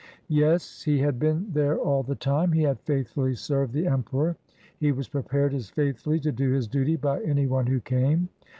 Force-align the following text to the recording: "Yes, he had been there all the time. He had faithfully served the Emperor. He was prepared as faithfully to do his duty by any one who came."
"Yes, 0.33 0.81
he 0.81 0.97
had 0.97 1.19
been 1.19 1.51
there 1.51 1.77
all 1.77 2.01
the 2.01 2.15
time. 2.15 2.53
He 2.53 2.63
had 2.63 2.79
faithfully 2.79 3.35
served 3.35 3.71
the 3.71 3.85
Emperor. 3.85 4.35
He 4.79 4.91
was 4.91 5.07
prepared 5.07 5.53
as 5.53 5.69
faithfully 5.69 6.19
to 6.21 6.31
do 6.31 6.49
his 6.49 6.67
duty 6.67 6.95
by 6.95 7.21
any 7.21 7.45
one 7.45 7.67
who 7.67 7.81
came." 7.81 8.27